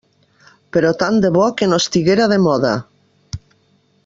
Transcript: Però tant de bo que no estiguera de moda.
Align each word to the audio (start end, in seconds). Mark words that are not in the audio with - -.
Però 0.77 0.93
tant 1.03 1.19
de 1.25 1.31
bo 1.37 1.43
que 1.59 1.69
no 1.73 1.81
estiguera 1.85 2.29
de 2.33 2.43
moda. 2.49 2.73